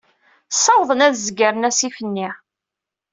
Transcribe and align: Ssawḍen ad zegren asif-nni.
Ssawḍen 0.53 1.05
ad 1.07 1.13
zegren 1.23 1.67
asif-nni. 1.69 2.29